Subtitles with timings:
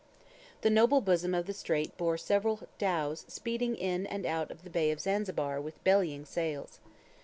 [0.61, 4.69] The noble bosom of the strait bore several dhows speeding in and out of the
[4.71, 6.79] bay of Zanzibar with bellying sails.